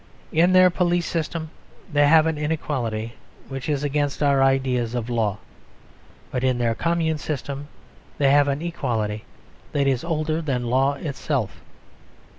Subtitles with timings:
[0.31, 1.51] In their police system
[1.93, 3.13] they have an inequality
[3.49, 5.37] which is against our ideas of law.
[6.31, 7.67] But in their commune system
[8.17, 9.25] they have an equality
[9.73, 11.61] that is older than law itself.